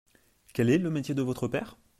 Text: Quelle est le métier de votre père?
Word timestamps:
Quelle 0.55 0.71
est 0.71 0.79
le 0.79 0.89
métier 0.89 1.13
de 1.13 1.21
votre 1.21 1.47
père? 1.47 1.77